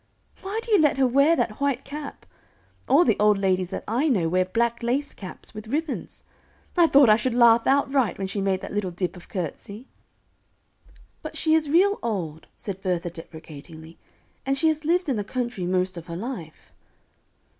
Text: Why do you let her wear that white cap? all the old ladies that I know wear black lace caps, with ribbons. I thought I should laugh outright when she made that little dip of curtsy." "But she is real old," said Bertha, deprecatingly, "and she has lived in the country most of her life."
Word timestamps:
Why 0.41 0.59
do 0.63 0.71
you 0.71 0.79
let 0.81 0.97
her 0.97 1.05
wear 1.05 1.35
that 1.35 1.61
white 1.61 1.83
cap? 1.85 2.25
all 2.89 3.05
the 3.05 3.19
old 3.19 3.37
ladies 3.37 3.69
that 3.69 3.83
I 3.87 4.09
know 4.09 4.27
wear 4.27 4.45
black 4.45 4.81
lace 4.81 5.13
caps, 5.13 5.53
with 5.53 5.67
ribbons. 5.67 6.23
I 6.75 6.87
thought 6.87 7.07
I 7.07 7.17
should 7.17 7.35
laugh 7.35 7.67
outright 7.67 8.17
when 8.17 8.25
she 8.25 8.41
made 8.41 8.61
that 8.61 8.73
little 8.73 8.89
dip 8.89 9.15
of 9.15 9.29
curtsy." 9.29 9.89
"But 11.21 11.37
she 11.37 11.53
is 11.53 11.69
real 11.69 11.99
old," 12.01 12.47
said 12.57 12.81
Bertha, 12.81 13.11
deprecatingly, 13.11 13.99
"and 14.43 14.57
she 14.57 14.69
has 14.69 14.85
lived 14.85 15.07
in 15.07 15.17
the 15.17 15.23
country 15.23 15.67
most 15.67 15.97
of 15.97 16.07
her 16.07 16.17
life." 16.17 16.73